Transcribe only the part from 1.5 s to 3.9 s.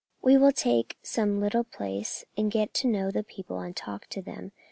place, and get to know the people and